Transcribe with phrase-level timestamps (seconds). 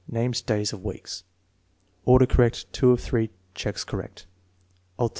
[0.09, 1.07] Names days of week.
[2.05, 2.73] (Order correct.
[2.73, 4.25] 2 of 3 checks correct.)
[4.97, 5.09] Al..